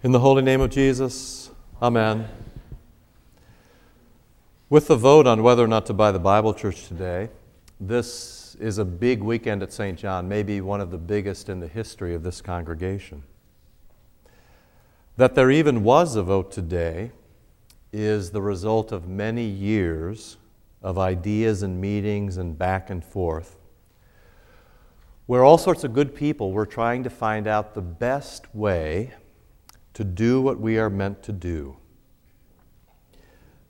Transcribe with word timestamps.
In 0.00 0.12
the 0.12 0.20
holy 0.20 0.42
name 0.42 0.60
of 0.60 0.70
Jesus, 0.70 1.50
Amen. 1.82 2.28
With 4.70 4.86
the 4.86 4.94
vote 4.94 5.26
on 5.26 5.42
whether 5.42 5.64
or 5.64 5.66
not 5.66 5.86
to 5.86 5.92
buy 5.92 6.12
the 6.12 6.20
Bible 6.20 6.54
Church 6.54 6.86
today, 6.86 7.30
this 7.80 8.54
is 8.60 8.78
a 8.78 8.84
big 8.84 9.24
weekend 9.24 9.60
at 9.60 9.72
St. 9.72 9.98
John, 9.98 10.28
maybe 10.28 10.60
one 10.60 10.80
of 10.80 10.92
the 10.92 10.98
biggest 10.98 11.48
in 11.48 11.58
the 11.58 11.66
history 11.66 12.14
of 12.14 12.22
this 12.22 12.40
congregation. 12.40 13.24
That 15.16 15.34
there 15.34 15.50
even 15.50 15.82
was 15.82 16.14
a 16.14 16.22
vote 16.22 16.52
today 16.52 17.10
is 17.92 18.30
the 18.30 18.40
result 18.40 18.92
of 18.92 19.08
many 19.08 19.46
years 19.46 20.36
of 20.80 20.96
ideas 20.96 21.64
and 21.64 21.80
meetings 21.80 22.36
and 22.36 22.56
back 22.56 22.88
and 22.88 23.04
forth, 23.04 23.56
where 25.26 25.42
all 25.42 25.58
sorts 25.58 25.82
of 25.82 25.92
good 25.92 26.14
people 26.14 26.52
were 26.52 26.66
trying 26.66 27.02
to 27.02 27.10
find 27.10 27.48
out 27.48 27.74
the 27.74 27.82
best 27.82 28.54
way 28.54 29.12
to 29.98 30.04
do 30.04 30.40
what 30.40 30.60
we 30.60 30.78
are 30.78 30.88
meant 30.88 31.24
to 31.24 31.32
do. 31.32 31.76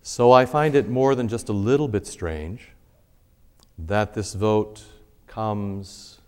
So 0.03 0.31
I 0.31 0.45
find 0.45 0.75
it 0.75 0.87
more 0.87 1.15
than 1.15 1.27
just 1.27 1.49
a 1.49 1.55
little 1.55 1.89
bit 1.89 2.07
strange 2.07 2.73
that 3.79 4.13
this 4.13 4.35
vote 4.35 4.85
comes 5.27 6.21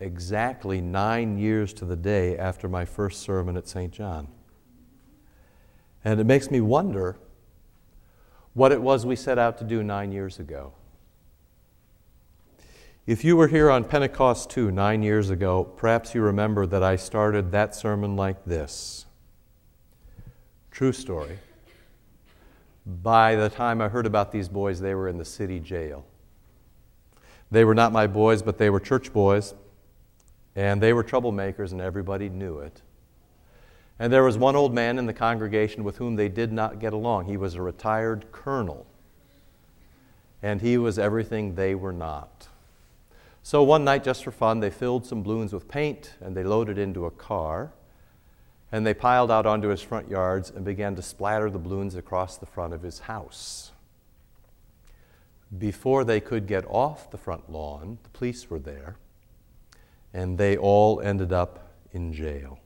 exactly 0.00 0.80
nine 0.80 1.36
years 1.36 1.74
to 1.74 1.84
the 1.84 1.96
day 1.96 2.38
after 2.38 2.66
my 2.66 2.86
first 2.86 3.20
sermon 3.20 3.58
at 3.58 3.68
St. 3.68 3.92
John. 3.92 4.28
And 6.02 6.18
it 6.18 6.24
makes 6.24 6.50
me 6.50 6.62
wonder 6.62 7.18
what 8.54 8.72
it 8.72 8.80
was 8.80 9.04
we 9.04 9.16
set 9.16 9.38
out 9.38 9.58
to 9.58 9.64
do 9.64 9.82
nine 9.82 10.12
years 10.12 10.38
ago. 10.38 10.72
If 13.06 13.22
you 13.22 13.36
were 13.36 13.48
here 13.48 13.70
on 13.70 13.84
Pentecost 13.84 14.48
2 14.48 14.70
nine 14.70 15.02
years 15.02 15.28
ago, 15.28 15.62
perhaps 15.62 16.14
you 16.14 16.22
remember 16.22 16.64
that 16.64 16.82
I 16.82 16.96
started 16.96 17.52
that 17.52 17.74
sermon 17.74 18.16
like 18.16 18.46
this. 18.46 19.04
True 20.72 20.92
story. 20.92 21.38
By 22.86 23.36
the 23.36 23.50
time 23.50 23.82
I 23.82 23.88
heard 23.88 24.06
about 24.06 24.32
these 24.32 24.48
boys, 24.48 24.80
they 24.80 24.94
were 24.94 25.06
in 25.06 25.18
the 25.18 25.24
city 25.24 25.60
jail. 25.60 26.06
They 27.50 27.64
were 27.64 27.74
not 27.74 27.92
my 27.92 28.06
boys, 28.06 28.42
but 28.42 28.56
they 28.56 28.70
were 28.70 28.80
church 28.80 29.12
boys, 29.12 29.52
and 30.56 30.82
they 30.82 30.94
were 30.94 31.04
troublemakers, 31.04 31.72
and 31.72 31.80
everybody 31.80 32.30
knew 32.30 32.58
it. 32.58 32.80
And 33.98 34.10
there 34.10 34.24
was 34.24 34.38
one 34.38 34.56
old 34.56 34.72
man 34.72 34.98
in 34.98 35.04
the 35.04 35.12
congregation 35.12 35.84
with 35.84 35.98
whom 35.98 36.16
they 36.16 36.30
did 36.30 36.52
not 36.52 36.80
get 36.80 36.94
along. 36.94 37.26
He 37.26 37.36
was 37.36 37.54
a 37.54 37.62
retired 37.62 38.32
colonel, 38.32 38.86
and 40.42 40.62
he 40.62 40.78
was 40.78 40.98
everything 40.98 41.54
they 41.54 41.74
were 41.74 41.92
not. 41.92 42.48
So 43.42 43.62
one 43.62 43.84
night, 43.84 44.04
just 44.04 44.24
for 44.24 44.32
fun, 44.32 44.60
they 44.60 44.70
filled 44.70 45.04
some 45.04 45.22
balloons 45.22 45.52
with 45.52 45.68
paint 45.68 46.14
and 46.20 46.36
they 46.36 46.44
loaded 46.44 46.78
into 46.78 47.06
a 47.06 47.10
car 47.10 47.72
and 48.72 48.86
they 48.86 48.94
piled 48.94 49.30
out 49.30 49.44
onto 49.44 49.68
his 49.68 49.82
front 49.82 50.08
yards 50.08 50.50
and 50.50 50.64
began 50.64 50.96
to 50.96 51.02
splatter 51.02 51.50
the 51.50 51.58
balloons 51.58 51.94
across 51.94 52.38
the 52.38 52.46
front 52.46 52.72
of 52.72 52.80
his 52.80 53.00
house. 53.00 53.72
Before 55.56 56.02
they 56.02 56.18
could 56.18 56.46
get 56.46 56.64
off 56.66 57.10
the 57.10 57.18
front 57.18 57.52
lawn, 57.52 57.98
the 58.02 58.08
police 58.08 58.48
were 58.48 58.58
there, 58.58 58.96
and 60.14 60.38
they 60.38 60.56
all 60.56 61.02
ended 61.02 61.34
up 61.34 61.74
in 61.92 62.14
jail. 62.14 62.58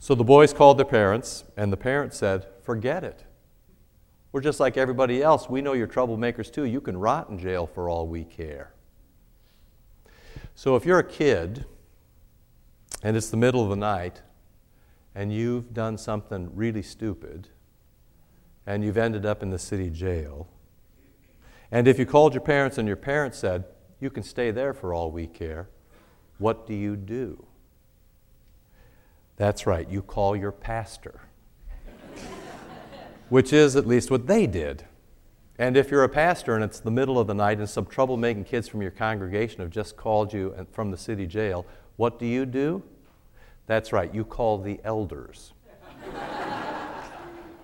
So 0.00 0.16
the 0.16 0.24
boys 0.24 0.52
called 0.52 0.78
their 0.78 0.84
parents, 0.84 1.44
and 1.56 1.72
the 1.72 1.76
parents 1.76 2.16
said, 2.18 2.46
Forget 2.62 3.04
it. 3.04 3.24
We're 4.32 4.40
just 4.40 4.58
like 4.58 4.76
everybody 4.76 5.22
else. 5.22 5.48
We 5.48 5.62
know 5.62 5.72
you're 5.72 5.86
troublemakers 5.86 6.52
too. 6.52 6.64
You 6.64 6.80
can 6.80 6.98
rot 6.98 7.30
in 7.30 7.38
jail 7.38 7.66
for 7.66 7.88
all 7.88 8.08
we 8.08 8.24
care. 8.24 8.72
So 10.56 10.74
if 10.74 10.84
you're 10.84 10.98
a 10.98 11.08
kid 11.08 11.64
and 13.02 13.16
it's 13.16 13.30
the 13.30 13.36
middle 13.36 13.62
of 13.62 13.70
the 13.70 13.76
night 13.76 14.22
and 15.16 15.32
you've 15.32 15.72
done 15.72 15.96
something 15.96 16.54
really 16.54 16.82
stupid 16.82 17.48
and 18.66 18.84
you've 18.84 18.98
ended 18.98 19.24
up 19.24 19.42
in 19.42 19.50
the 19.50 19.58
city 19.58 19.88
jail, 19.88 20.46
and 21.70 21.88
if 21.88 21.98
you 21.98 22.04
called 22.04 22.34
your 22.34 22.42
parents 22.42 22.78
and 22.78 22.86
your 22.86 22.96
parents 22.96 23.38
said, 23.38 23.64
You 23.98 24.10
can 24.10 24.22
stay 24.22 24.50
there 24.50 24.74
for 24.74 24.92
all 24.92 25.10
we 25.10 25.26
care, 25.26 25.68
what 26.38 26.66
do 26.66 26.74
you 26.74 26.96
do? 26.96 27.46
That's 29.36 29.66
right, 29.66 29.88
you 29.88 30.02
call 30.02 30.36
your 30.36 30.52
pastor, 30.52 31.22
which 33.30 33.52
is 33.52 33.74
at 33.74 33.86
least 33.86 34.10
what 34.10 34.26
they 34.26 34.46
did. 34.46 34.84
And 35.58 35.76
if 35.76 35.90
you're 35.90 36.04
a 36.04 36.08
pastor 36.08 36.54
and 36.54 36.62
it's 36.62 36.80
the 36.80 36.90
middle 36.90 37.18
of 37.18 37.26
the 37.26 37.34
night 37.34 37.58
and 37.58 37.68
some 37.68 37.86
troublemaking 37.86 38.46
kids 38.46 38.68
from 38.68 38.82
your 38.82 38.90
congregation 38.90 39.60
have 39.60 39.70
just 39.70 39.96
called 39.96 40.32
you 40.34 40.66
from 40.72 40.90
the 40.90 40.98
city 40.98 41.26
jail, 41.26 41.64
what 41.96 42.18
do 42.18 42.26
you 42.26 42.44
do? 42.44 42.82
That's 43.66 43.92
right, 43.92 44.12
you 44.14 44.24
call 44.24 44.58
the 44.58 44.80
elders. 44.84 45.52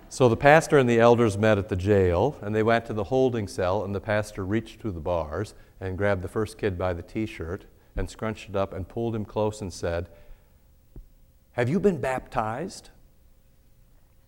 so 0.09 0.27
the 0.27 0.37
pastor 0.37 0.77
and 0.77 0.89
the 0.89 0.99
elders 0.99 1.37
met 1.37 1.57
at 1.57 1.69
the 1.69 1.75
jail, 1.75 2.37
and 2.41 2.53
they 2.53 2.63
went 2.63 2.85
to 2.87 2.93
the 2.93 3.05
holding 3.05 3.47
cell, 3.47 3.83
and 3.83 3.95
the 3.95 4.01
pastor 4.01 4.45
reached 4.45 4.81
through 4.81 4.91
the 4.91 4.99
bars 4.99 5.53
and 5.79 5.97
grabbed 5.97 6.21
the 6.21 6.27
first 6.27 6.57
kid 6.57 6.77
by 6.77 6.93
the 6.93 7.01
t 7.01 7.25
shirt 7.25 7.65
and 7.95 8.09
scrunched 8.09 8.49
it 8.49 8.55
up 8.55 8.73
and 8.73 8.87
pulled 8.87 9.15
him 9.15 9.25
close 9.25 9.61
and 9.61 9.71
said, 9.71 10.09
Have 11.53 11.69
you 11.69 11.79
been 11.79 12.01
baptized? 12.01 12.89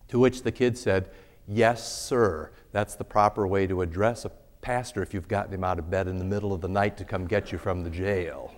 To 0.08 0.18
which 0.18 0.42
the 0.42 0.52
kid 0.52 0.78
said, 0.78 1.10
Yes, 1.48 1.92
sir. 1.92 2.50
That's 2.72 2.94
the 2.94 3.04
proper 3.04 3.46
way 3.46 3.66
to 3.66 3.82
address 3.82 4.24
a 4.24 4.30
pastor 4.60 5.02
if 5.02 5.14
you've 5.14 5.28
gotten 5.28 5.52
him 5.52 5.64
out 5.64 5.78
of 5.78 5.90
bed 5.90 6.08
in 6.08 6.18
the 6.18 6.24
middle 6.24 6.52
of 6.52 6.60
the 6.60 6.68
night 6.68 6.96
to 6.98 7.04
come 7.04 7.26
get 7.26 7.52
you 7.52 7.58
from 7.58 7.84
the 7.84 7.90
jail. 7.90 8.52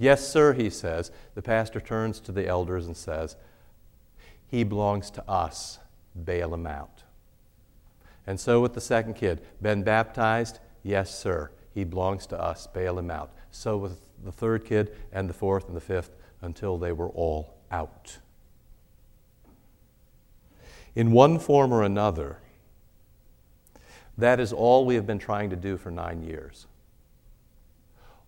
Yes, 0.00 0.26
sir, 0.26 0.54
he 0.54 0.70
says. 0.70 1.12
The 1.34 1.42
pastor 1.42 1.78
turns 1.78 2.20
to 2.20 2.32
the 2.32 2.48
elders 2.48 2.86
and 2.86 2.96
says, 2.96 3.36
He 4.48 4.64
belongs 4.64 5.10
to 5.10 5.30
us. 5.30 5.78
Bail 6.24 6.54
him 6.54 6.66
out. 6.66 7.02
And 8.26 8.40
so 8.40 8.62
with 8.62 8.72
the 8.72 8.80
second 8.80 9.14
kid, 9.14 9.42
been 9.60 9.82
baptized? 9.82 10.58
Yes, 10.82 11.16
sir. 11.16 11.50
He 11.74 11.84
belongs 11.84 12.26
to 12.28 12.40
us. 12.40 12.66
Bail 12.66 12.98
him 12.98 13.10
out. 13.10 13.30
So 13.50 13.76
with 13.76 14.00
the 14.24 14.32
third 14.32 14.64
kid 14.64 14.96
and 15.12 15.28
the 15.28 15.34
fourth 15.34 15.68
and 15.68 15.76
the 15.76 15.82
fifth 15.82 16.16
until 16.40 16.78
they 16.78 16.92
were 16.92 17.10
all 17.10 17.58
out. 17.70 18.16
In 20.94 21.12
one 21.12 21.38
form 21.38 21.74
or 21.74 21.82
another, 21.82 22.38
that 24.16 24.40
is 24.40 24.50
all 24.50 24.86
we 24.86 24.94
have 24.94 25.06
been 25.06 25.18
trying 25.18 25.50
to 25.50 25.56
do 25.56 25.76
for 25.76 25.90
nine 25.90 26.22
years. 26.22 26.66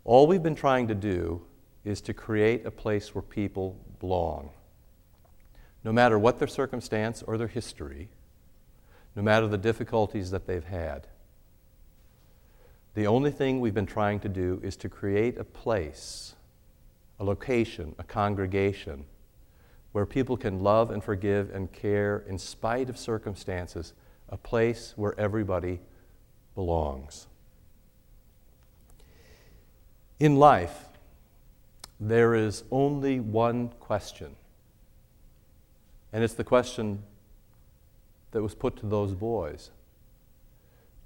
All 0.05 0.27
we've 0.27 0.43
been 0.43 0.55
trying 0.55 0.89
to 0.89 0.95
do 0.95 1.43
is 1.85 2.01
to 2.03 2.15
create 2.15 2.65
a 2.65 2.71
place 2.71 3.15
where 3.15 3.23
people 3.23 3.77
belong. 3.99 4.51
No 5.85 5.93
matter 5.93 6.19
what 6.19 6.39
their 6.39 6.49
circumstance 6.49 7.23
or 7.23 7.37
their 7.37 7.49
history, 7.49 8.09
no 9.17 9.23
matter 9.23 9.47
the 9.47 9.59
difficulties 9.59 10.31
that 10.31 10.47
they've 10.47 10.65
had. 10.65 11.07
The 12.95 13.07
only 13.07 13.31
thing 13.31 13.61
we've 13.61 13.75
been 13.75 13.87
trying 13.87 14.21
to 14.21 14.29
do 14.29 14.61
is 14.63 14.77
to 14.77 14.89
create 14.89 15.39
a 15.39 15.45
place, 15.45 16.35
a 17.19 17.25
location, 17.25 17.95
a 17.99 18.05
congregation 18.05 19.05
where 19.93 20.07
people 20.07 20.37
can 20.37 20.63
love 20.63 20.91
and 20.91 21.03
forgive 21.03 21.55
and 21.55 21.71
care 21.73 22.25
in 22.27 22.39
spite 22.39 22.89
of 22.89 22.99
circumstances, 22.99 23.93
a 24.29 24.37
place 24.37 24.95
where 24.97 25.19
everybody 25.19 25.81
belongs. 26.55 27.27
In 30.19 30.37
life, 30.37 30.89
there 32.09 32.35
is 32.35 32.65
only 32.73 33.21
one 33.21 33.69
question. 33.79 34.35
And 36.13 36.25
it's 36.25 36.35
the 36.35 36.45
question 36.45 37.05
that 38.33 38.43
was 38.43 38.55
put 38.57 38.77
to 38.79 38.87
those 38.87 39.15
boys 39.15 39.71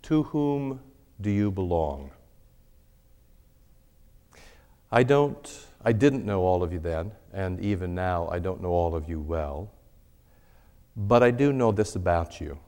To 0.02 0.22
whom 0.24 0.80
do 1.20 1.30
you 1.30 1.50
belong? 1.50 2.12
I 4.90 5.02
don't, 5.02 5.66
I 5.84 5.92
didn't 5.92 6.24
know 6.24 6.42
all 6.42 6.62
of 6.62 6.72
you 6.72 6.78
then, 6.78 7.12
and 7.32 7.60
even 7.60 7.94
now 7.94 8.28
I 8.28 8.38
don't 8.38 8.62
know 8.62 8.70
all 8.70 8.94
of 8.94 9.08
you 9.08 9.20
well. 9.20 9.70
But 10.96 11.22
I 11.22 11.30
do 11.30 11.52
know 11.52 11.72
this 11.72 11.94
about 11.94 12.40
you. 12.40 12.58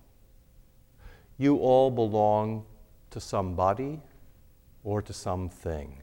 You 1.38 1.56
all 1.58 1.90
belong 1.90 2.66
to 3.10 3.20
somebody 3.20 4.00
or 4.84 5.00
to 5.00 5.12
something. 5.14 6.02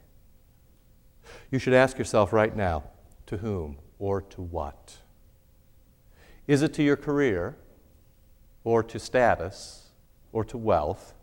You 1.51 1.59
should 1.59 1.73
ask 1.73 1.97
yourself 1.97 2.33
right 2.33 2.55
now 2.55 2.83
to 3.27 3.37
whom 3.37 3.77
or 3.99 4.21
to 4.21 4.41
what? 4.41 4.97
Is 6.47 6.61
it 6.61 6.73
to 6.75 6.83
your 6.83 6.95
career 6.95 7.57
or 8.63 8.83
to 8.83 8.99
status 8.99 9.89
or 10.31 10.43
to 10.45 10.57
wealth? 10.57 11.13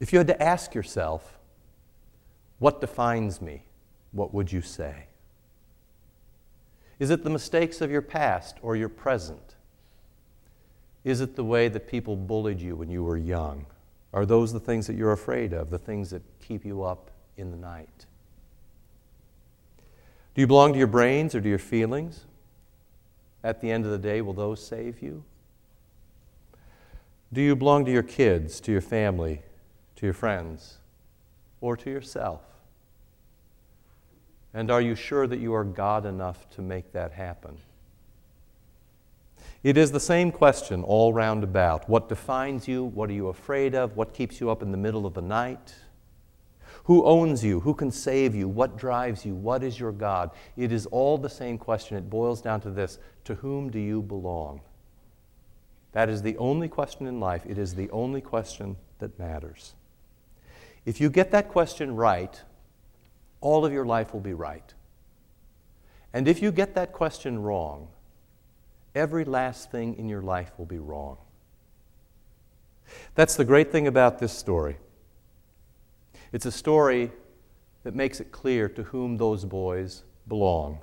If 0.00 0.12
you 0.12 0.18
had 0.18 0.28
to 0.28 0.42
ask 0.42 0.74
yourself, 0.74 1.38
what 2.58 2.80
defines 2.80 3.40
me, 3.40 3.64
what 4.12 4.34
would 4.34 4.50
you 4.50 4.62
say? 4.62 5.06
Is 6.98 7.10
it 7.10 7.24
the 7.24 7.30
mistakes 7.30 7.80
of 7.80 7.90
your 7.90 8.02
past 8.02 8.58
or 8.60 8.76
your 8.76 8.88
present? 8.88 9.56
Is 11.04 11.20
it 11.20 11.36
the 11.36 11.44
way 11.44 11.68
that 11.68 11.88
people 11.88 12.16
bullied 12.16 12.60
you 12.60 12.76
when 12.76 12.90
you 12.90 13.02
were 13.02 13.16
young? 13.16 13.66
Are 14.12 14.26
those 14.26 14.52
the 14.52 14.60
things 14.60 14.86
that 14.86 14.96
you're 14.96 15.12
afraid 15.12 15.52
of, 15.52 15.70
the 15.70 15.78
things 15.78 16.10
that 16.10 16.22
keep 16.40 16.64
you 16.64 16.82
up 16.82 17.10
in 17.36 17.50
the 17.50 17.56
night? 17.56 18.06
Do 20.34 20.40
you 20.40 20.46
belong 20.46 20.72
to 20.72 20.78
your 20.78 20.86
brains 20.86 21.34
or 21.34 21.40
to 21.40 21.48
your 21.48 21.58
feelings? 21.58 22.24
at 23.42 23.60
the 23.60 23.70
end 23.70 23.84
of 23.84 23.90
the 23.90 23.98
day, 23.98 24.20
will 24.20 24.32
those 24.32 24.64
save 24.64 25.02
you? 25.02 25.24
Do 27.32 27.40
you 27.40 27.56
belong 27.56 27.84
to 27.86 27.92
your 27.92 28.02
kids, 28.02 28.60
to 28.60 28.72
your 28.72 28.80
family, 28.80 29.42
to 29.96 30.06
your 30.06 30.12
friends, 30.12 30.78
or 31.60 31.76
to 31.76 31.90
yourself? 31.90 32.42
And 34.52 34.70
are 34.70 34.80
you 34.80 34.94
sure 34.94 35.26
that 35.26 35.38
you 35.38 35.54
are 35.54 35.64
God 35.64 36.04
enough 36.04 36.50
to 36.50 36.62
make 36.62 36.92
that 36.92 37.12
happen? 37.12 37.58
It 39.62 39.76
is 39.76 39.92
the 39.92 40.00
same 40.00 40.32
question 40.32 40.82
all 40.82 41.12
round 41.12 41.44
about. 41.44 41.88
What 41.88 42.08
defines 42.08 42.66
you? 42.66 42.84
What 42.84 43.10
are 43.10 43.14
you 43.14 43.28
afraid 43.28 43.74
of? 43.74 43.96
What 43.96 44.12
keeps 44.12 44.40
you 44.40 44.50
up 44.50 44.62
in 44.62 44.72
the 44.72 44.76
middle 44.76 45.06
of 45.06 45.14
the 45.14 45.22
night? 45.22 45.74
Who 46.84 47.04
owns 47.04 47.44
you? 47.44 47.60
Who 47.60 47.74
can 47.74 47.90
save 47.90 48.34
you? 48.34 48.48
What 48.48 48.76
drives 48.76 49.24
you? 49.24 49.34
What 49.34 49.62
is 49.62 49.78
your 49.78 49.92
God? 49.92 50.30
It 50.56 50.72
is 50.72 50.86
all 50.86 51.18
the 51.18 51.28
same 51.28 51.58
question. 51.58 51.96
It 51.96 52.08
boils 52.10 52.40
down 52.40 52.60
to 52.62 52.70
this 52.70 52.98
To 53.24 53.34
whom 53.36 53.70
do 53.70 53.78
you 53.78 54.02
belong? 54.02 54.60
That 55.92 56.08
is 56.08 56.22
the 56.22 56.36
only 56.36 56.68
question 56.68 57.06
in 57.06 57.20
life. 57.20 57.44
It 57.46 57.58
is 57.58 57.74
the 57.74 57.90
only 57.90 58.20
question 58.20 58.76
that 58.98 59.18
matters. 59.18 59.74
If 60.86 61.00
you 61.00 61.10
get 61.10 61.30
that 61.32 61.48
question 61.48 61.94
right, 61.94 62.40
all 63.40 63.64
of 63.64 63.72
your 63.72 63.84
life 63.84 64.12
will 64.12 64.20
be 64.20 64.34
right. 64.34 64.74
And 66.12 66.26
if 66.26 66.42
you 66.42 66.50
get 66.52 66.74
that 66.74 66.92
question 66.92 67.40
wrong, 67.40 67.88
every 68.94 69.24
last 69.24 69.70
thing 69.70 69.96
in 69.96 70.08
your 70.08 70.22
life 70.22 70.52
will 70.58 70.66
be 70.66 70.78
wrong. 70.78 71.18
That's 73.14 73.36
the 73.36 73.44
great 73.44 73.70
thing 73.70 73.86
about 73.86 74.18
this 74.18 74.32
story. 74.32 74.76
It's 76.32 76.46
a 76.46 76.52
story 76.52 77.10
that 77.82 77.94
makes 77.94 78.20
it 78.20 78.30
clear 78.30 78.68
to 78.68 78.82
whom 78.84 79.16
those 79.16 79.44
boys 79.44 80.04
belong. 80.28 80.80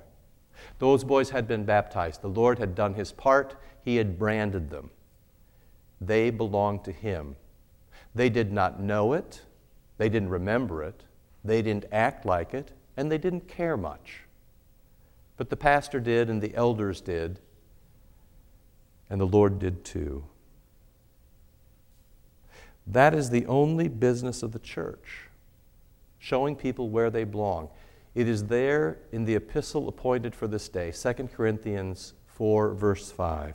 Those 0.78 1.04
boys 1.04 1.30
had 1.30 1.46
been 1.46 1.64
baptized. 1.64 2.22
The 2.22 2.28
Lord 2.28 2.58
had 2.58 2.74
done 2.74 2.94
his 2.94 3.12
part, 3.12 3.56
he 3.84 3.96
had 3.96 4.18
branded 4.18 4.70
them. 4.70 4.90
They 6.00 6.30
belonged 6.30 6.84
to 6.84 6.92
him. 6.92 7.36
They 8.14 8.28
did 8.28 8.52
not 8.52 8.80
know 8.80 9.12
it, 9.12 9.42
they 9.96 10.08
didn't 10.08 10.30
remember 10.30 10.82
it, 10.82 11.04
they 11.44 11.62
didn't 11.62 11.86
act 11.92 12.24
like 12.24 12.54
it, 12.54 12.72
and 12.96 13.10
they 13.10 13.18
didn't 13.18 13.48
care 13.48 13.76
much. 13.76 14.20
But 15.36 15.50
the 15.50 15.56
pastor 15.56 16.00
did, 16.00 16.28
and 16.28 16.42
the 16.42 16.54
elders 16.54 17.00
did, 17.00 17.38
and 19.08 19.20
the 19.20 19.26
Lord 19.26 19.58
did 19.58 19.84
too. 19.84 20.24
That 22.86 23.14
is 23.14 23.30
the 23.30 23.46
only 23.46 23.88
business 23.88 24.42
of 24.42 24.52
the 24.52 24.58
church, 24.58 25.27
showing 26.18 26.56
people 26.56 26.90
where 26.90 27.10
they 27.10 27.24
belong. 27.24 27.68
It 28.14 28.28
is 28.28 28.46
there 28.46 28.98
in 29.12 29.24
the 29.24 29.36
epistle 29.36 29.88
appointed 29.88 30.34
for 30.34 30.48
this 30.48 30.68
day, 30.68 30.90
2 30.90 31.28
Corinthians 31.34 32.14
4, 32.26 32.74
verse 32.74 33.10
5. 33.10 33.54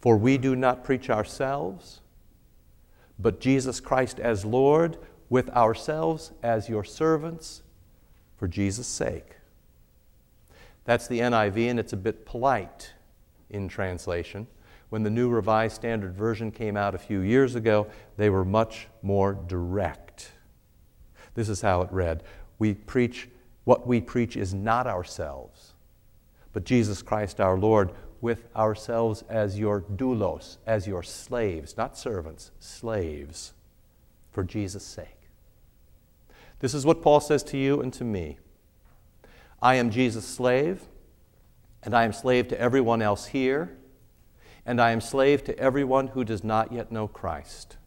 For 0.00 0.16
we 0.16 0.38
do 0.38 0.56
not 0.56 0.82
preach 0.82 1.10
ourselves, 1.10 2.00
but 3.18 3.40
Jesus 3.40 3.80
Christ 3.80 4.18
as 4.18 4.44
Lord, 4.44 4.96
with 5.28 5.50
ourselves 5.50 6.32
as 6.42 6.68
your 6.68 6.82
servants, 6.82 7.62
for 8.36 8.48
Jesus' 8.48 8.86
sake. 8.86 9.36
That's 10.84 11.06
the 11.06 11.20
NIV, 11.20 11.70
and 11.70 11.78
it's 11.78 11.92
a 11.92 11.96
bit 11.96 12.24
polite 12.24 12.94
in 13.50 13.68
translation. 13.68 14.46
When 14.88 15.04
the 15.04 15.10
New 15.10 15.28
Revised 15.28 15.76
Standard 15.76 16.14
Version 16.14 16.50
came 16.50 16.76
out 16.76 16.94
a 16.94 16.98
few 16.98 17.20
years 17.20 17.54
ago, 17.54 17.86
they 18.16 18.30
were 18.30 18.44
much 18.44 18.88
more 19.02 19.34
direct. 19.34 20.09
This 21.34 21.48
is 21.48 21.60
how 21.60 21.82
it 21.82 21.92
read 21.92 22.22
We 22.58 22.74
preach, 22.74 23.28
what 23.64 23.86
we 23.86 24.00
preach 24.00 24.36
is 24.36 24.52
not 24.52 24.86
ourselves, 24.86 25.74
but 26.52 26.64
Jesus 26.64 27.02
Christ 27.02 27.40
our 27.40 27.58
Lord, 27.58 27.92
with 28.20 28.44
ourselves 28.54 29.24
as 29.28 29.58
your 29.58 29.80
doulos, 29.80 30.58
as 30.66 30.86
your 30.86 31.02
slaves, 31.02 31.76
not 31.76 31.96
servants, 31.96 32.50
slaves, 32.58 33.54
for 34.30 34.44
Jesus' 34.44 34.84
sake. 34.84 35.28
This 36.58 36.74
is 36.74 36.84
what 36.84 37.00
Paul 37.00 37.20
says 37.20 37.42
to 37.44 37.56
you 37.56 37.80
and 37.80 37.92
to 37.94 38.04
me. 38.04 38.38
I 39.62 39.76
am 39.76 39.90
Jesus' 39.90 40.26
slave, 40.26 40.82
and 41.82 41.94
I 41.94 42.04
am 42.04 42.12
slave 42.12 42.48
to 42.48 42.60
everyone 42.60 43.00
else 43.00 43.26
here, 43.26 43.76
and 44.66 44.80
I 44.80 44.90
am 44.90 45.00
slave 45.00 45.42
to 45.44 45.58
everyone 45.58 46.08
who 46.08 46.24
does 46.24 46.44
not 46.44 46.72
yet 46.72 46.92
know 46.92 47.08
Christ. 47.08 47.78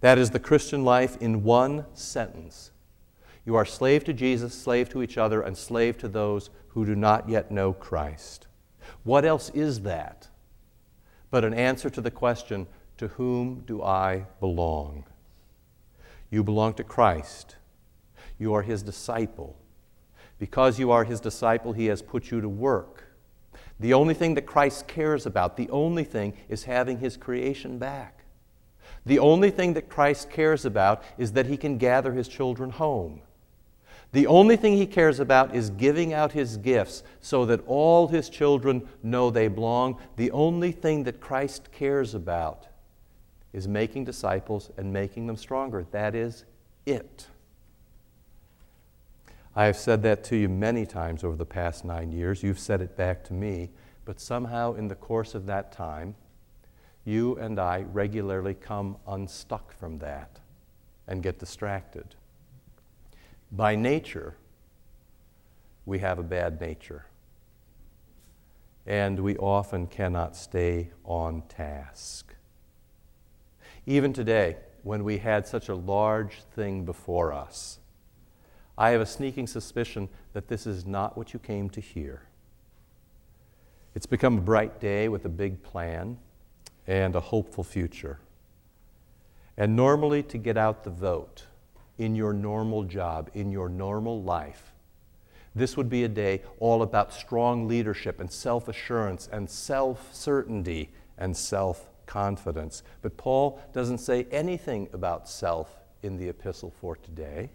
That 0.00 0.18
is 0.18 0.30
the 0.30 0.38
Christian 0.38 0.84
life 0.84 1.16
in 1.18 1.42
one 1.42 1.86
sentence. 1.94 2.70
You 3.44 3.54
are 3.54 3.64
slave 3.64 4.04
to 4.04 4.12
Jesus, 4.12 4.54
slave 4.54 4.88
to 4.90 5.02
each 5.02 5.16
other, 5.16 5.40
and 5.40 5.56
slave 5.56 5.98
to 5.98 6.08
those 6.08 6.50
who 6.68 6.84
do 6.84 6.94
not 6.94 7.28
yet 7.28 7.50
know 7.50 7.72
Christ. 7.72 8.46
What 9.04 9.24
else 9.24 9.50
is 9.50 9.80
that 9.80 10.28
but 11.30 11.44
an 11.44 11.54
answer 11.54 11.90
to 11.90 12.00
the 12.00 12.10
question, 12.10 12.66
To 12.98 13.08
whom 13.08 13.60
do 13.66 13.82
I 13.82 14.26
belong? 14.40 15.04
You 16.30 16.42
belong 16.42 16.74
to 16.74 16.84
Christ. 16.84 17.56
You 18.38 18.54
are 18.54 18.62
his 18.62 18.82
disciple. 18.82 19.56
Because 20.38 20.78
you 20.78 20.90
are 20.90 21.04
his 21.04 21.20
disciple, 21.20 21.72
he 21.72 21.86
has 21.86 22.02
put 22.02 22.30
you 22.30 22.40
to 22.40 22.48
work. 22.48 23.04
The 23.80 23.94
only 23.94 24.14
thing 24.14 24.34
that 24.34 24.46
Christ 24.46 24.86
cares 24.86 25.26
about, 25.26 25.56
the 25.56 25.68
only 25.70 26.04
thing, 26.04 26.34
is 26.48 26.64
having 26.64 26.98
his 26.98 27.16
creation 27.16 27.78
back. 27.78 28.15
The 29.06 29.20
only 29.20 29.50
thing 29.50 29.74
that 29.74 29.88
Christ 29.88 30.30
cares 30.30 30.64
about 30.64 31.02
is 31.16 31.32
that 31.32 31.46
he 31.46 31.56
can 31.56 31.78
gather 31.78 32.12
his 32.12 32.28
children 32.28 32.70
home. 32.70 33.22
The 34.12 34.26
only 34.26 34.56
thing 34.56 34.76
he 34.76 34.86
cares 34.86 35.20
about 35.20 35.54
is 35.54 35.70
giving 35.70 36.12
out 36.12 36.32
his 36.32 36.56
gifts 36.56 37.02
so 37.20 37.44
that 37.46 37.60
all 37.66 38.08
his 38.08 38.28
children 38.28 38.88
know 39.02 39.30
they 39.30 39.48
belong. 39.48 40.00
The 40.16 40.30
only 40.32 40.72
thing 40.72 41.04
that 41.04 41.20
Christ 41.20 41.70
cares 41.72 42.14
about 42.14 42.66
is 43.52 43.68
making 43.68 44.04
disciples 44.04 44.70
and 44.76 44.92
making 44.92 45.26
them 45.26 45.36
stronger. 45.36 45.86
That 45.90 46.14
is 46.14 46.44
it. 46.84 47.26
I 49.54 49.66
have 49.66 49.76
said 49.76 50.02
that 50.02 50.24
to 50.24 50.36
you 50.36 50.48
many 50.48 50.84
times 50.84 51.24
over 51.24 51.36
the 51.36 51.46
past 51.46 51.84
nine 51.84 52.12
years. 52.12 52.42
You've 52.42 52.58
said 52.58 52.80
it 52.80 52.96
back 52.96 53.24
to 53.24 53.32
me. 53.32 53.70
But 54.04 54.20
somehow, 54.20 54.74
in 54.74 54.88
the 54.88 54.94
course 54.94 55.34
of 55.34 55.46
that 55.46 55.72
time, 55.72 56.14
you 57.06 57.36
and 57.36 57.58
I 57.58 57.86
regularly 57.92 58.52
come 58.52 58.96
unstuck 59.06 59.72
from 59.78 59.98
that 60.00 60.40
and 61.06 61.22
get 61.22 61.38
distracted. 61.38 62.16
By 63.52 63.76
nature, 63.76 64.36
we 65.86 66.00
have 66.00 66.18
a 66.18 66.24
bad 66.24 66.60
nature. 66.60 67.06
And 68.84 69.20
we 69.20 69.36
often 69.36 69.86
cannot 69.86 70.36
stay 70.36 70.90
on 71.04 71.42
task. 71.48 72.34
Even 73.86 74.12
today, 74.12 74.56
when 74.82 75.04
we 75.04 75.18
had 75.18 75.46
such 75.46 75.68
a 75.68 75.74
large 75.74 76.42
thing 76.54 76.84
before 76.84 77.32
us, 77.32 77.78
I 78.76 78.90
have 78.90 79.00
a 79.00 79.06
sneaking 79.06 79.46
suspicion 79.46 80.08
that 80.32 80.48
this 80.48 80.66
is 80.66 80.84
not 80.84 81.16
what 81.16 81.32
you 81.32 81.38
came 81.38 81.70
to 81.70 81.80
hear. 81.80 82.22
It's 83.94 84.06
become 84.06 84.38
a 84.38 84.42
bright 84.42 84.80
day 84.80 85.08
with 85.08 85.24
a 85.24 85.28
big 85.28 85.62
plan 85.62 86.18
and 86.86 87.14
a 87.14 87.20
hopeful 87.20 87.64
future. 87.64 88.18
And 89.56 89.74
normally, 89.74 90.22
to 90.24 90.38
get 90.38 90.56
out 90.56 90.84
the 90.84 90.90
vote 90.90 91.44
in 91.98 92.14
your 92.14 92.32
normal 92.32 92.84
job, 92.84 93.30
in 93.32 93.50
your 93.50 93.68
normal 93.68 94.22
life, 94.22 94.72
this 95.54 95.76
would 95.76 95.88
be 95.88 96.04
a 96.04 96.08
day 96.08 96.42
all 96.60 96.82
about 96.82 97.14
strong 97.14 97.66
leadership 97.66 98.20
and 98.20 98.30
self 98.30 98.68
assurance 98.68 99.28
and 99.32 99.48
self 99.48 100.14
certainty 100.14 100.90
and 101.16 101.34
self 101.34 101.88
confidence. 102.04 102.82
But 103.00 103.16
Paul 103.16 103.60
doesn't 103.72 103.98
say 103.98 104.26
anything 104.30 104.88
about 104.92 105.28
self 105.28 105.74
in 106.02 106.18
the 106.18 106.28
epistle 106.28 106.72
for 106.80 106.96
today. 106.96 107.50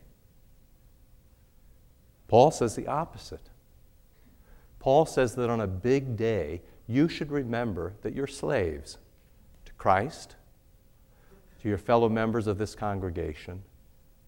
Paul 2.28 2.50
says 2.50 2.76
the 2.76 2.88
opposite. 2.88 3.50
Paul 4.80 5.06
says 5.06 5.36
that 5.36 5.50
on 5.50 5.62
a 5.62 5.68
big 5.68 6.18
day, 6.18 6.62
you 6.88 7.08
should 7.08 7.32
remember 7.32 7.94
that 8.02 8.16
you're 8.16 8.26
slaves 8.26 8.98
Christ, 9.82 10.36
to 11.60 11.68
your 11.68 11.80
fellow 11.80 12.08
members 12.08 12.46
of 12.46 12.60
this 12.60 12.76
congregation, 12.76 13.64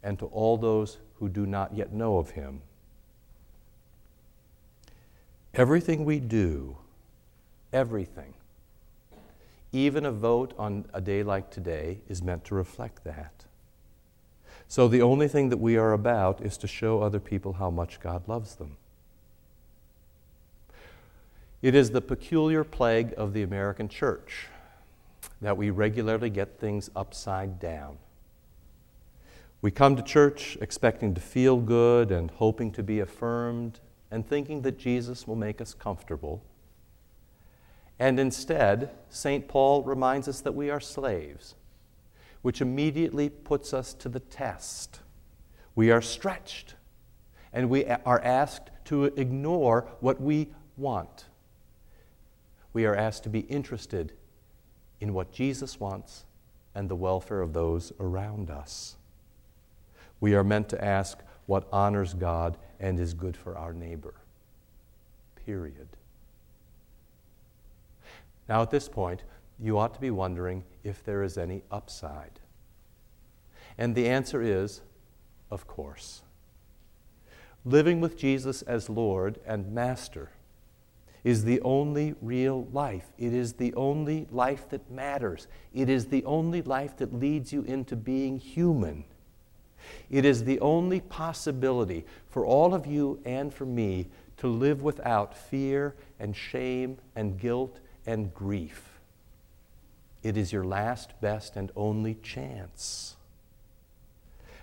and 0.01 0.17
to 0.17 0.25
all 0.25 0.57
those 0.57 0.97
who 1.19 1.29
do 1.29 1.45
not 1.45 1.77
yet 1.77 1.93
know 1.93 2.17
of 2.17 2.31
him. 2.31 2.61
Everything 5.53 6.05
we 6.05 6.19
do, 6.19 6.77
everything, 7.71 8.33
even 9.71 10.07
a 10.07 10.11
vote 10.11 10.55
on 10.57 10.85
a 10.91 10.99
day 10.99 11.21
like 11.21 11.51
today, 11.51 11.99
is 12.09 12.23
meant 12.23 12.43
to 12.45 12.55
reflect 12.55 13.03
that. 13.03 13.45
So 14.67 14.87
the 14.87 15.03
only 15.03 15.27
thing 15.27 15.49
that 15.49 15.57
we 15.57 15.77
are 15.77 15.93
about 15.93 16.41
is 16.41 16.57
to 16.57 16.67
show 16.67 17.03
other 17.03 17.19
people 17.19 17.53
how 17.53 17.69
much 17.69 17.99
God 17.99 18.27
loves 18.27 18.55
them. 18.55 18.77
It 21.61 21.75
is 21.75 21.91
the 21.91 22.01
peculiar 22.01 22.63
plague 22.63 23.13
of 23.15 23.33
the 23.33 23.43
American 23.43 23.87
church 23.87 24.47
that 25.41 25.57
we 25.57 25.69
regularly 25.69 26.29
get 26.29 26.59
things 26.59 26.89
upside 26.95 27.59
down. 27.59 27.97
We 29.61 29.71
come 29.71 29.95
to 29.95 30.03
church 30.03 30.57
expecting 30.59 31.13
to 31.13 31.21
feel 31.21 31.57
good 31.57 32.11
and 32.11 32.29
hoping 32.31 32.71
to 32.73 32.83
be 32.83 32.99
affirmed 32.99 33.79
and 34.11 34.27
thinking 34.27 34.61
that 34.63 34.77
Jesus 34.77 35.25
will 35.25 35.37
make 35.37 35.61
us 35.61 35.73
comfortable. 35.73 36.43
And 37.97 38.19
instead, 38.19 38.91
St. 39.09 39.47
Paul 39.47 39.83
reminds 39.83 40.27
us 40.27 40.41
that 40.41 40.53
we 40.53 40.69
are 40.69 40.81
slaves, 40.81 41.55
which 42.41 42.59
immediately 42.59 43.29
puts 43.29 43.73
us 43.73 43.93
to 43.95 44.09
the 44.09 44.19
test. 44.19 44.99
We 45.75 45.91
are 45.91 46.01
stretched, 46.01 46.75
and 47.53 47.69
we 47.69 47.85
are 47.85 48.21
asked 48.21 48.69
to 48.85 49.05
ignore 49.05 49.87
what 50.01 50.19
we 50.19 50.49
want. 50.75 51.25
We 52.73 52.85
are 52.85 52.95
asked 52.95 53.23
to 53.23 53.29
be 53.29 53.41
interested 53.41 54.13
in 55.03 55.13
what 55.13 55.33
Jesus 55.33 55.81
wants 55.81 56.23
and 56.73 56.87
the 56.87 56.95
welfare 56.95 57.41
of 57.41 57.51
those 57.51 57.91
around 57.99 58.49
us. 58.49 58.95
We 60.21 60.33
are 60.33 60.45
meant 60.45 60.69
to 60.69 60.81
ask 60.81 61.19
what 61.45 61.67
honors 61.73 62.13
God 62.13 62.55
and 62.79 62.97
is 62.97 63.13
good 63.13 63.35
for 63.35 63.57
our 63.57 63.73
neighbor. 63.73 64.13
Period. 65.45 65.89
Now, 68.47 68.61
at 68.61 68.71
this 68.71 68.87
point, 68.87 69.23
you 69.59 69.77
ought 69.77 69.93
to 69.93 69.99
be 69.99 70.09
wondering 70.09 70.63
if 70.85 71.03
there 71.03 71.21
is 71.21 71.37
any 71.37 71.63
upside. 71.69 72.39
And 73.77 73.95
the 73.95 74.07
answer 74.07 74.41
is, 74.41 74.79
of 75.51 75.67
course. 75.67 76.21
Living 77.65 77.99
with 77.99 78.17
Jesus 78.17 78.61
as 78.61 78.89
Lord 78.89 79.37
and 79.45 79.73
Master 79.73 80.29
is 81.23 81.45
the 81.45 81.61
only 81.61 82.15
real 82.21 82.67
life. 82.73 83.05
It 83.17 83.33
is 83.33 83.53
the 83.53 83.73
only 83.75 84.27
life 84.31 84.69
that 84.69 84.91
matters. 84.91 85.47
It 85.73 85.89
is 85.89 86.07
the 86.07 86.23
only 86.25 86.61
life 86.61 86.97
that 86.97 87.13
leads 87.13 87.53
you 87.53 87.63
into 87.63 87.95
being 87.95 88.39
human. 88.39 89.05
It 90.09 90.25
is 90.25 90.43
the 90.43 90.59
only 90.59 90.99
possibility 90.99 92.05
for 92.29 92.45
all 92.45 92.73
of 92.73 92.85
you 92.85 93.19
and 93.25 93.53
for 93.53 93.65
me 93.65 94.07
to 94.37 94.47
live 94.47 94.81
without 94.81 95.35
fear 95.35 95.95
and 96.19 96.35
shame 96.35 96.97
and 97.15 97.39
guilt 97.39 97.79
and 98.05 98.33
grief. 98.33 98.99
It 100.21 100.37
is 100.37 100.51
your 100.53 100.63
last, 100.63 101.19
best, 101.21 101.55
and 101.55 101.71
only 101.75 102.15
chance. 102.15 103.15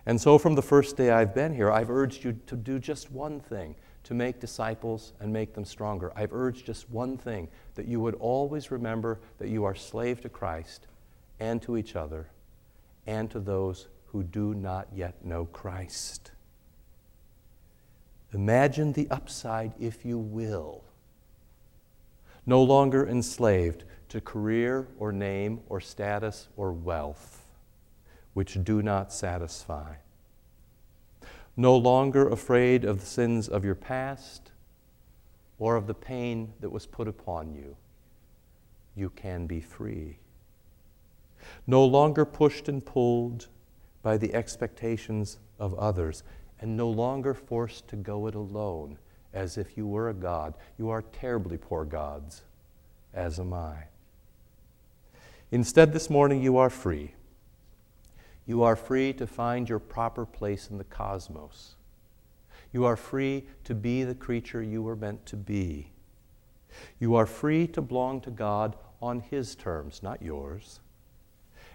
And 0.06 0.20
so, 0.20 0.38
from 0.38 0.54
the 0.54 0.62
first 0.62 0.96
day 0.96 1.10
I've 1.10 1.34
been 1.34 1.54
here, 1.54 1.70
I've 1.70 1.90
urged 1.90 2.24
you 2.24 2.38
to 2.46 2.56
do 2.56 2.78
just 2.78 3.10
one 3.10 3.40
thing 3.40 3.76
to 4.10 4.14
make 4.14 4.40
disciples 4.40 5.12
and 5.20 5.32
make 5.32 5.54
them 5.54 5.64
stronger. 5.64 6.12
I've 6.16 6.32
urged 6.32 6.66
just 6.66 6.90
one 6.90 7.16
thing 7.16 7.46
that 7.76 7.86
you 7.86 8.00
would 8.00 8.16
always 8.16 8.72
remember 8.72 9.20
that 9.38 9.50
you 9.50 9.62
are 9.62 9.76
slave 9.76 10.20
to 10.22 10.28
Christ 10.28 10.88
and 11.38 11.62
to 11.62 11.76
each 11.76 11.94
other 11.94 12.26
and 13.06 13.30
to 13.30 13.38
those 13.38 13.86
who 14.06 14.24
do 14.24 14.52
not 14.52 14.88
yet 14.92 15.24
know 15.24 15.44
Christ. 15.44 16.32
Imagine 18.34 18.94
the 18.94 19.06
upside, 19.12 19.74
if 19.78 20.04
you 20.04 20.18
will. 20.18 20.82
No 22.46 22.64
longer 22.64 23.06
enslaved 23.06 23.84
to 24.08 24.20
career 24.20 24.88
or 24.98 25.12
name 25.12 25.60
or 25.68 25.80
status 25.80 26.48
or 26.56 26.72
wealth, 26.72 27.44
which 28.34 28.58
do 28.64 28.82
not 28.82 29.12
satisfy. 29.12 29.94
No 31.56 31.76
longer 31.76 32.28
afraid 32.28 32.84
of 32.84 33.00
the 33.00 33.06
sins 33.06 33.48
of 33.48 33.64
your 33.64 33.74
past 33.74 34.52
or 35.58 35.76
of 35.76 35.86
the 35.86 35.94
pain 35.94 36.52
that 36.60 36.70
was 36.70 36.86
put 36.86 37.06
upon 37.06 37.52
you. 37.52 37.76
You 38.96 39.10
can 39.10 39.46
be 39.46 39.60
free. 39.60 40.18
No 41.66 41.84
longer 41.84 42.24
pushed 42.24 42.68
and 42.68 42.84
pulled 42.84 43.48
by 44.02 44.16
the 44.16 44.34
expectations 44.34 45.38
of 45.58 45.74
others, 45.74 46.22
and 46.60 46.76
no 46.76 46.88
longer 46.88 47.34
forced 47.34 47.88
to 47.88 47.96
go 47.96 48.26
it 48.26 48.34
alone 48.34 48.98
as 49.32 49.56
if 49.56 49.76
you 49.76 49.86
were 49.86 50.08
a 50.08 50.14
God. 50.14 50.54
You 50.78 50.90
are 50.90 51.02
terribly 51.02 51.56
poor 51.56 51.84
gods, 51.84 52.42
as 53.14 53.38
am 53.38 53.52
I. 53.52 53.84
Instead, 55.50 55.92
this 55.92 56.10
morning 56.10 56.42
you 56.42 56.56
are 56.56 56.70
free. 56.70 57.14
You 58.50 58.62
are 58.64 58.76
free 58.76 59.12
to 59.14 59.26
find 59.26 59.68
your 59.68 59.78
proper 59.78 60.26
place 60.26 60.68
in 60.70 60.78
the 60.78 60.84
cosmos. 60.84 61.76
You 62.72 62.84
are 62.84 62.96
free 62.96 63.46
to 63.64 63.74
be 63.74 64.04
the 64.04 64.14
creature 64.14 64.62
you 64.62 64.82
were 64.82 64.96
meant 64.96 65.24
to 65.26 65.36
be. 65.36 65.92
You 66.98 67.14
are 67.14 67.26
free 67.26 67.66
to 67.68 67.80
belong 67.80 68.20
to 68.22 68.30
God 68.30 68.76
on 69.00 69.20
His 69.20 69.54
terms, 69.54 70.02
not 70.02 70.22
yours 70.22 70.80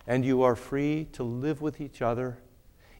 and 0.07 0.23
you 0.23 0.43
are 0.43 0.55
free 0.55 1.07
to 1.13 1.23
live 1.23 1.61
with 1.61 1.81
each 1.81 2.01
other 2.01 2.37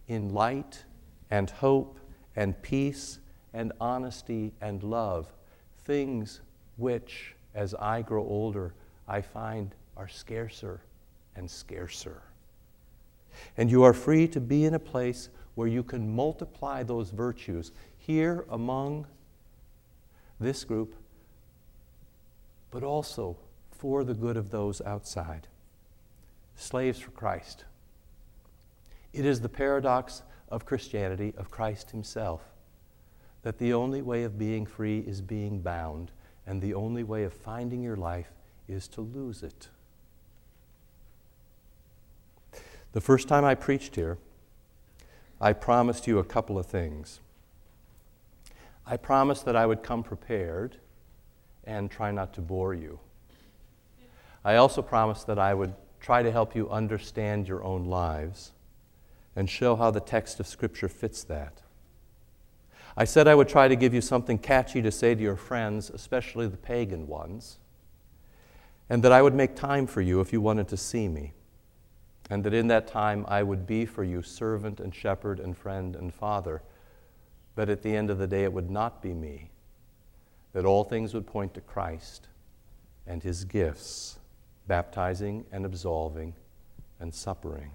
in 0.08 0.29
light 0.29 0.84
and 1.29 1.50
hope 1.50 2.00
and 2.36 2.60
peace 2.62 3.20
and 3.53 3.72
honesty 3.79 4.53
and 4.60 4.84
love, 4.84 5.32
things 5.84 6.41
which, 6.77 7.36
as 7.53 7.74
I 7.75 8.01
grow 8.01 8.24
older, 8.24 8.74
I 9.08 9.22
find 9.22 9.74
are 9.96 10.08
scarcer 10.08 10.82
and 11.36 11.50
scarcer. 11.50 12.24
And 13.57 13.69
you 13.69 13.83
are 13.83 13.93
free 13.93 14.27
to 14.29 14.39
be 14.39 14.65
in 14.65 14.73
a 14.73 14.79
place 14.79 15.29
where 15.55 15.67
you 15.67 15.83
can 15.83 16.15
multiply 16.15 16.83
those 16.83 17.09
virtues 17.09 17.71
here 17.97 18.45
among 18.49 19.07
this 20.39 20.63
group, 20.63 20.95
but 22.71 22.83
also 22.83 23.37
for 23.71 24.03
the 24.03 24.13
good 24.13 24.37
of 24.37 24.49
those 24.49 24.81
outside 24.81 25.47
slaves 26.55 26.99
for 26.99 27.11
Christ. 27.11 27.65
It 29.13 29.25
is 29.25 29.41
the 29.41 29.49
paradox 29.49 30.23
of 30.49 30.65
Christianity, 30.65 31.33
of 31.37 31.51
Christ 31.51 31.91
Himself, 31.91 32.41
that 33.43 33.57
the 33.57 33.73
only 33.73 34.01
way 34.01 34.23
of 34.23 34.37
being 34.37 34.65
free 34.65 34.99
is 34.99 35.21
being 35.21 35.61
bound, 35.61 36.11
and 36.47 36.61
the 36.61 36.73
only 36.73 37.03
way 37.03 37.23
of 37.23 37.33
finding 37.33 37.81
your 37.81 37.95
life 37.95 38.31
is 38.67 38.87
to 38.89 39.01
lose 39.01 39.43
it. 39.43 39.69
The 42.95 43.01
first 43.01 43.27
time 43.27 43.43
I 43.43 43.55
preached 43.55 43.97
here, 43.97 44.17
I 45.41 45.51
promised 45.51 46.07
you 46.07 46.17
a 46.17 46.23
couple 46.23 46.57
of 46.57 46.65
things. 46.65 47.19
I 48.85 48.95
promised 48.95 49.43
that 49.43 49.55
I 49.57 49.65
would 49.65 49.83
come 49.83 50.01
prepared 50.01 50.77
and 51.65 51.91
try 51.91 52.11
not 52.11 52.33
to 52.35 52.41
bore 52.41 52.73
you. 52.73 53.01
I 54.45 54.55
also 54.55 54.81
promised 54.81 55.27
that 55.27 55.37
I 55.37 55.53
would 55.53 55.73
try 55.99 56.23
to 56.23 56.31
help 56.31 56.55
you 56.55 56.69
understand 56.69 57.49
your 57.49 57.65
own 57.65 57.83
lives 57.83 58.53
and 59.35 59.49
show 59.49 59.75
how 59.75 59.91
the 59.91 59.99
text 59.99 60.39
of 60.39 60.47
Scripture 60.47 60.87
fits 60.87 61.21
that. 61.25 61.63
I 62.95 63.03
said 63.03 63.27
I 63.27 63.35
would 63.35 63.49
try 63.49 63.67
to 63.67 63.75
give 63.75 63.93
you 63.93 63.99
something 63.99 64.37
catchy 64.37 64.81
to 64.81 64.89
say 64.89 65.15
to 65.15 65.21
your 65.21 65.35
friends, 65.35 65.89
especially 65.89 66.47
the 66.47 66.55
pagan 66.55 67.07
ones, 67.07 67.57
and 68.89 69.03
that 69.03 69.11
I 69.11 69.21
would 69.21 69.35
make 69.35 69.53
time 69.53 69.85
for 69.85 69.99
you 69.99 70.21
if 70.21 70.31
you 70.31 70.39
wanted 70.39 70.69
to 70.69 70.77
see 70.77 71.09
me, 71.09 71.33
and 72.29 72.44
that 72.44 72.53
in 72.53 72.67
that 72.67 72.88
time 72.88 73.25
I 73.27 73.44
would 73.44 73.67
be 73.67 73.86
for 73.86 74.03
you 74.03 74.22
servant 74.22 74.79
and 74.79 74.94
shepherd 74.94 75.39
and 75.39 75.58
friend 75.58 75.96
and 75.96 76.13
father, 76.13 76.62
but 77.55 77.70
at 77.70 77.82
the 77.82 77.96
end 77.96 78.10
of 78.10 78.17
the 78.17 78.27
day 78.27 78.44
it 78.44 78.53
would 78.53 78.70
not 78.70 79.01
be 79.01 79.13
me, 79.13 79.51
that 80.53 80.65
all 80.65 80.84
things 80.84 81.13
would 81.13 81.27
point 81.27 81.53
to 81.53 81.62
Christ 81.62 82.27
and 83.05 83.22
his 83.22 83.46
gifts 83.46 84.20
baptizing 84.67 85.46
and 85.51 85.65
absolving 85.65 86.34
and 87.00 87.13
suppering. 87.13 87.72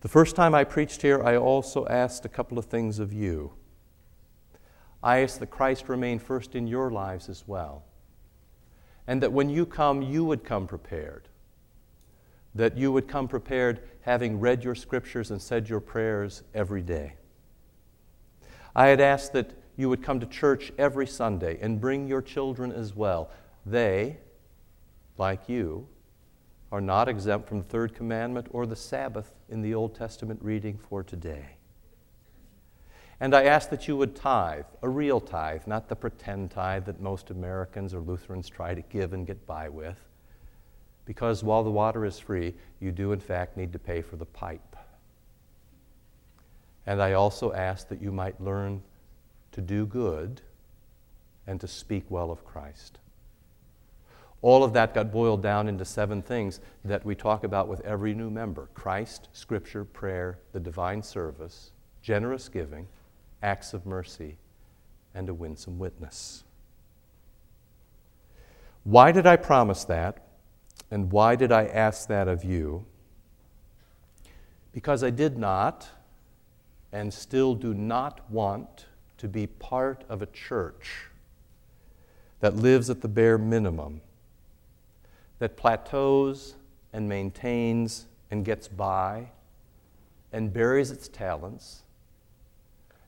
The 0.00 0.08
first 0.08 0.34
time 0.34 0.54
I 0.54 0.64
preached 0.64 1.02
here, 1.02 1.22
I 1.22 1.36
also 1.36 1.86
asked 1.86 2.24
a 2.24 2.28
couple 2.28 2.58
of 2.58 2.64
things 2.64 2.98
of 2.98 3.12
you. 3.12 3.52
I 5.02 5.18
asked 5.18 5.40
that 5.40 5.50
Christ 5.50 5.88
remain 5.88 6.18
first 6.18 6.54
in 6.54 6.66
your 6.66 6.90
lives 6.90 7.28
as 7.28 7.44
well, 7.46 7.84
and 9.06 9.22
that 9.22 9.32
when 9.32 9.50
you 9.50 9.66
come, 9.66 10.02
you 10.02 10.24
would 10.24 10.42
come 10.42 10.66
prepared. 10.66 11.28
That 12.54 12.76
you 12.76 12.92
would 12.92 13.08
come 13.08 13.28
prepared 13.28 13.80
having 14.02 14.40
read 14.40 14.64
your 14.64 14.74
scriptures 14.74 15.30
and 15.30 15.40
said 15.40 15.68
your 15.68 15.80
prayers 15.80 16.42
every 16.54 16.82
day. 16.82 17.14
I 18.74 18.86
had 18.86 19.00
asked 19.00 19.32
that 19.32 19.50
you 19.76 19.88
would 19.88 20.02
come 20.02 20.20
to 20.20 20.26
church 20.26 20.72
every 20.78 21.06
Sunday 21.06 21.58
and 21.60 21.80
bring 21.80 22.06
your 22.06 22.22
children 22.22 22.72
as 22.72 22.94
well. 22.94 23.30
They, 23.64 24.18
like 25.18 25.48
you, 25.48 25.88
are 26.70 26.80
not 26.80 27.08
exempt 27.08 27.48
from 27.48 27.58
the 27.58 27.64
third 27.64 27.94
commandment 27.94 28.48
or 28.50 28.66
the 28.66 28.76
Sabbath 28.76 29.34
in 29.48 29.60
the 29.60 29.74
Old 29.74 29.94
Testament 29.94 30.40
reading 30.42 30.78
for 30.78 31.02
today. 31.02 31.56
And 33.20 33.34
I 33.34 33.44
ask 33.44 33.70
that 33.70 33.86
you 33.86 33.96
would 33.96 34.16
tithe, 34.16 34.64
a 34.82 34.88
real 34.88 35.20
tithe, 35.20 35.66
not 35.66 35.88
the 35.88 35.94
pretend 35.94 36.50
tithe 36.50 36.86
that 36.86 37.00
most 37.00 37.30
Americans 37.30 37.94
or 37.94 38.00
Lutherans 38.00 38.48
try 38.48 38.74
to 38.74 38.80
give 38.80 39.12
and 39.12 39.26
get 39.26 39.46
by 39.46 39.68
with. 39.68 39.98
Because 41.04 41.42
while 41.42 41.64
the 41.64 41.70
water 41.70 42.04
is 42.04 42.18
free, 42.18 42.54
you 42.80 42.92
do 42.92 43.12
in 43.12 43.20
fact 43.20 43.56
need 43.56 43.72
to 43.72 43.78
pay 43.78 44.02
for 44.02 44.16
the 44.16 44.26
pipe. 44.26 44.76
And 46.86 47.02
I 47.02 47.12
also 47.12 47.52
ask 47.52 47.88
that 47.88 48.02
you 48.02 48.12
might 48.12 48.40
learn 48.40 48.82
to 49.52 49.60
do 49.60 49.86
good 49.86 50.40
and 51.46 51.60
to 51.60 51.68
speak 51.68 52.04
well 52.08 52.30
of 52.30 52.44
Christ. 52.44 52.98
All 54.40 54.64
of 54.64 54.72
that 54.72 54.92
got 54.92 55.12
boiled 55.12 55.42
down 55.42 55.68
into 55.68 55.84
seven 55.84 56.20
things 56.20 56.60
that 56.84 57.04
we 57.04 57.14
talk 57.14 57.44
about 57.44 57.68
with 57.68 57.80
every 57.82 58.12
new 58.12 58.28
member 58.28 58.68
Christ, 58.74 59.28
Scripture, 59.32 59.84
prayer, 59.84 60.38
the 60.52 60.58
divine 60.58 61.02
service, 61.02 61.70
generous 62.02 62.48
giving, 62.48 62.88
acts 63.42 63.72
of 63.72 63.86
mercy, 63.86 64.38
and 65.14 65.28
a 65.28 65.34
winsome 65.34 65.78
witness. 65.78 66.42
Why 68.82 69.12
did 69.12 69.26
I 69.26 69.36
promise 69.36 69.84
that? 69.84 70.26
And 70.92 71.10
why 71.10 71.36
did 71.36 71.50
I 71.50 71.64
ask 71.64 72.06
that 72.08 72.28
of 72.28 72.44
you? 72.44 72.84
Because 74.72 75.02
I 75.02 75.08
did 75.08 75.38
not 75.38 75.88
and 76.92 77.14
still 77.14 77.54
do 77.54 77.72
not 77.72 78.30
want 78.30 78.84
to 79.16 79.26
be 79.26 79.46
part 79.46 80.04
of 80.10 80.20
a 80.20 80.26
church 80.26 81.06
that 82.40 82.56
lives 82.56 82.90
at 82.90 83.00
the 83.00 83.08
bare 83.08 83.38
minimum, 83.38 84.02
that 85.38 85.56
plateaus 85.56 86.56
and 86.92 87.08
maintains 87.08 88.04
and 88.30 88.44
gets 88.44 88.68
by 88.68 89.30
and 90.30 90.52
buries 90.52 90.90
its 90.90 91.08
talents, 91.08 91.84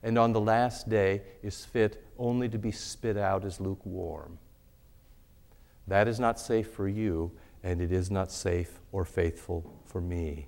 and 0.01 0.17
on 0.17 0.33
the 0.33 0.41
last 0.41 0.89
day 0.89 1.21
is 1.43 1.63
fit 1.63 2.03
only 2.17 2.49
to 2.49 2.57
be 2.57 2.71
spit 2.71 3.15
out 3.15 3.45
as 3.45 3.59
lukewarm. 3.59 4.39
That 5.87 6.07
is 6.07 6.19
not 6.19 6.39
safe 6.39 6.71
for 6.71 6.87
you, 6.87 7.31
and 7.65 7.81
it 7.81 7.91
is 7.91 8.11
not 8.11 8.31
safe 8.31 8.79
or 8.91 9.03
faithful 9.03 9.73
for 9.85 9.99
me. 9.99 10.47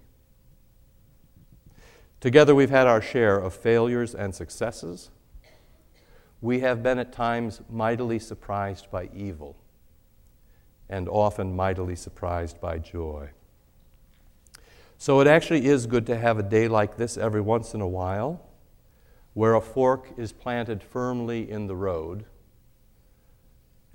Together, 2.19 2.53
we've 2.53 2.69
had 2.69 2.85
our 2.85 3.01
share 3.01 3.39
of 3.39 3.55
failures 3.55 4.13
and 4.13 4.35
successes. 4.35 5.09
We 6.41 6.59
have 6.59 6.83
been 6.83 6.99
at 6.99 7.11
times 7.11 7.61
mightily 7.71 8.19
surprised 8.19 8.91
by 8.91 9.09
evil, 9.15 9.57
and 10.87 11.09
often 11.09 11.55
mightily 11.55 11.95
surprised 11.95 12.61
by 12.61 12.77
joy. 12.77 13.31
So 14.99 15.19
it 15.19 15.25
actually 15.25 15.65
is 15.65 15.87
good 15.87 16.05
to 16.05 16.17
have 16.19 16.37
a 16.37 16.43
day 16.43 16.67
like 16.67 16.97
this 16.97 17.17
every 17.17 17.41
once 17.41 17.73
in 17.73 17.81
a 17.81 17.87
while, 17.87 18.47
where 19.33 19.55
a 19.55 19.61
fork 19.61 20.09
is 20.17 20.31
planted 20.31 20.83
firmly 20.83 21.49
in 21.49 21.65
the 21.65 21.75
road. 21.75 22.25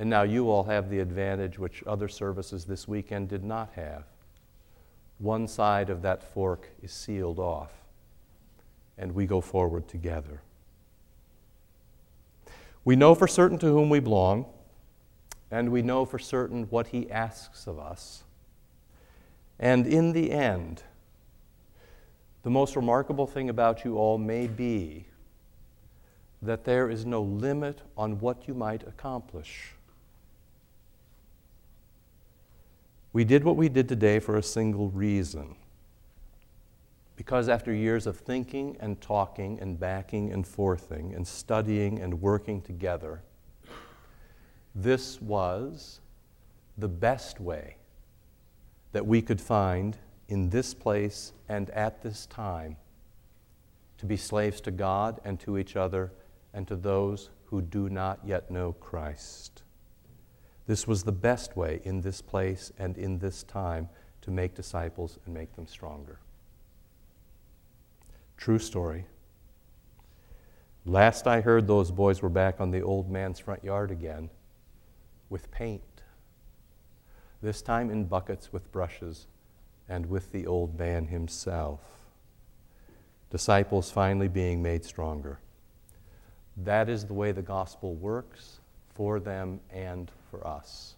And 0.03 0.11
now 0.11 0.23
you 0.23 0.51
all 0.51 0.65
have 0.65 0.91
the 0.91 0.99
advantage 0.99 1.61
which 1.61 1.85
other 1.87 2.09
services 2.09 2.65
this 2.65 2.89
weekend 2.89 3.29
did 3.29 3.45
not 3.45 3.71
have. 3.77 4.03
One 5.19 5.47
side 5.47 5.91
of 5.91 6.03
that 6.03 6.25
fork 6.25 6.69
is 6.83 6.91
sealed 6.91 7.39
off, 7.39 7.71
and 8.99 9.13
we 9.13 9.27
go 9.27 9.41
forward 9.41 9.87
together. 9.87 10.43
We 12.85 12.97
know 12.97 13.15
for 13.15 13.29
certain 13.29 13.59
to 13.59 13.67
whom 13.67 13.91
we 13.91 14.01
belong, 14.01 14.47
and 15.53 15.71
we 15.71 15.83
know 15.83 16.05
for 16.05 16.19
certain 16.19 16.65
what 16.65 16.89
He 16.89 17.09
asks 17.09 17.69
of 17.69 17.79
us. 17.79 18.25
And 19.61 19.87
in 19.87 20.15
the 20.15 20.33
end, 20.33 20.83
the 22.43 22.51
most 22.51 22.75
remarkable 22.75 23.29
thing 23.29 23.49
about 23.49 23.85
you 23.85 23.99
all 23.99 24.19
may 24.19 24.49
be 24.49 25.07
that 26.43 26.65
there 26.65 26.91
is 26.91 27.07
no 27.07 27.23
limit 27.23 27.83
on 27.97 28.19
what 28.19 28.49
you 28.49 28.55
might 28.55 28.83
accomplish. 28.83 29.77
We 33.13 33.25
did 33.25 33.45
what 33.45 33.57
we 33.57 33.69
did 33.69 33.89
today 33.89 34.19
for 34.19 34.37
a 34.37 34.43
single 34.43 34.89
reason. 34.89 35.57
Because 37.17 37.49
after 37.49 37.73
years 37.73 38.07
of 38.07 38.17
thinking 38.17 38.77
and 38.81 39.01
talking 39.01 39.61
and 39.61 39.79
backing 39.79 40.33
and 40.33 40.47
forthing 40.47 41.15
and 41.15 41.27
studying 41.27 42.01
and 42.01 42.21
working 42.21 42.63
together, 42.63 43.23
this 44.75 45.21
was 45.21 46.01
the 46.79 46.89
best 46.89 47.39
way 47.39 47.77
that 48.93 49.07
we 49.07 49.21
could 49.21 49.41
find 49.41 49.99
in 50.29 50.49
this 50.49 50.73
place 50.73 51.33
and 51.49 51.69
at 51.71 52.03
this 52.03 52.25
time 52.27 52.77
to 53.99 54.07
be 54.07 54.17
slaves 54.17 54.61
to 54.63 54.71
God 54.71 55.21
and 55.25 55.39
to 55.41 55.59
each 55.59 55.77
other 55.77 56.13
and 56.55 56.67
to 56.69 56.77
those 56.77 57.29
who 57.45 57.61
do 57.61 57.91
not 57.91 58.21
yet 58.25 58.51
know 58.51 58.73
Christ. 58.73 59.63
This 60.67 60.87
was 60.87 61.03
the 61.03 61.13
best 61.13 61.57
way 61.57 61.81
in 61.85 62.01
this 62.01 62.23
place 62.23 62.73
and 62.79 62.97
in 62.97 63.19
this 63.19 63.43
time 63.43 63.89
to 64.23 64.31
make 64.31 64.55
disciples 64.55 65.19
and 65.25 65.35
make 65.35 65.55
them 65.57 65.67
stronger. 65.67 66.21
True 68.37 68.59
story. 68.59 69.07
Last 70.85 71.27
I 71.27 71.41
heard, 71.41 71.67
those 71.67 71.91
boys 71.91 72.23
were 72.23 72.29
back 72.29 72.61
on 72.61 72.71
the 72.71 72.83
old 72.83 73.11
man's 73.11 73.39
front 73.39 73.63
yard 73.63 73.91
again 73.91 74.31
with 75.31 75.51
paint. 75.51 75.83
This 77.41 77.63
time 77.63 77.91
in 77.91 78.05
buckets 78.05 78.53
with 78.53 78.71
brushes 78.73 79.27
and 79.89 80.07
with 80.07 80.33
the 80.33 80.47
old 80.47 80.79
man 80.79 81.07
himself. 81.07 81.81
Disciples 83.31 83.91
finally 83.91 84.29
being 84.29 84.63
made 84.63 84.85
stronger. 84.85 85.39
That 86.57 86.89
is 86.89 87.07
the 87.07 87.15
way 87.15 87.33
the 87.33 87.43
gospel 87.43 87.95
works 87.95 88.61
for 88.95 89.19
them 89.21 89.61
and 89.71 90.11
for 90.33 90.45
us. 90.47 90.95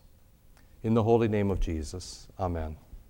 In 0.85 0.95
the 0.95 1.03
holy 1.03 1.27
name 1.27 1.51
of 1.51 1.59
Jesus, 1.59 2.29
amen. 2.39 2.77